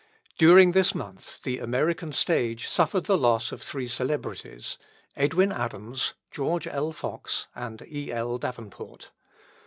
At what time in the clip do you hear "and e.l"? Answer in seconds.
7.53-8.39